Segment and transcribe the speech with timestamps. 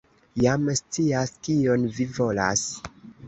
[0.43, 2.65] jam scias, kion vi volas!